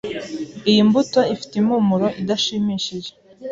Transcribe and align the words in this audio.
Iyi 0.69 0.81
mbuto 0.87 1.19
ifite 1.33 1.53
impumuro 1.57 2.07
idashimishije. 2.21 3.09